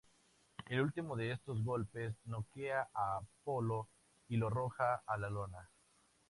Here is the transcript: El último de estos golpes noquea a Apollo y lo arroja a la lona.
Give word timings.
El 0.65 0.81
último 0.81 1.15
de 1.15 1.31
estos 1.33 1.63
golpes 1.63 2.15
noquea 2.25 2.89
a 2.91 3.17
Apollo 3.17 3.87
y 4.29 4.37
lo 4.37 4.47
arroja 4.47 5.03
a 5.05 5.15
la 5.19 5.29
lona. 5.29 5.69